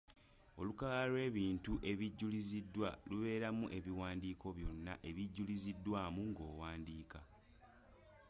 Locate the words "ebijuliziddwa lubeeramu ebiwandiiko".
1.91-4.47